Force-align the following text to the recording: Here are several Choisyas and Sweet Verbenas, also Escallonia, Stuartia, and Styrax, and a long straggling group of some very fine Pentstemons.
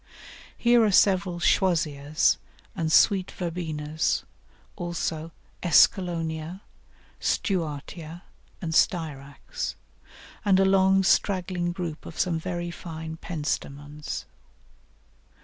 Here 0.57 0.83
are 0.83 0.89
several 0.91 1.39
Choisyas 1.39 2.37
and 2.75 2.91
Sweet 2.91 3.29
Verbenas, 3.37 4.23
also 4.75 5.29
Escallonia, 5.61 6.61
Stuartia, 7.19 8.23
and 8.63 8.73
Styrax, 8.73 9.75
and 10.43 10.59
a 10.59 10.65
long 10.65 11.03
straggling 11.03 11.71
group 11.71 12.07
of 12.07 12.17
some 12.19 12.39
very 12.39 12.71
fine 12.71 13.17
Pentstemons. 13.17 14.25